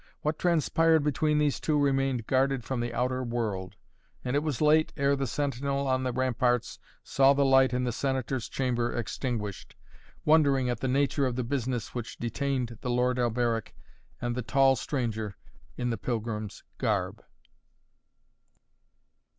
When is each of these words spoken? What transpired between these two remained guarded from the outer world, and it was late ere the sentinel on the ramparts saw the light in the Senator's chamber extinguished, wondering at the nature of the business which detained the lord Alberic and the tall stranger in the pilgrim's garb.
What 0.21 0.39
transpired 0.39 1.03
between 1.03 1.37
these 1.37 1.59
two 1.59 1.77
remained 1.77 2.25
guarded 2.25 2.63
from 2.63 2.79
the 2.79 2.91
outer 2.91 3.21
world, 3.23 3.75
and 4.25 4.35
it 4.35 4.41
was 4.41 4.59
late 4.59 4.91
ere 4.97 5.15
the 5.15 5.27
sentinel 5.27 5.85
on 5.87 6.01
the 6.01 6.11
ramparts 6.11 6.79
saw 7.03 7.33
the 7.33 7.45
light 7.45 7.71
in 7.71 7.83
the 7.83 7.91
Senator's 7.91 8.49
chamber 8.49 8.91
extinguished, 8.97 9.75
wondering 10.25 10.71
at 10.71 10.79
the 10.79 10.87
nature 10.87 11.27
of 11.27 11.35
the 11.35 11.43
business 11.43 11.93
which 11.93 12.17
detained 12.17 12.79
the 12.81 12.89
lord 12.89 13.19
Alberic 13.19 13.75
and 14.19 14.33
the 14.33 14.41
tall 14.41 14.75
stranger 14.75 15.37
in 15.77 15.91
the 15.91 15.99
pilgrim's 15.99 16.63
garb. 16.79 17.23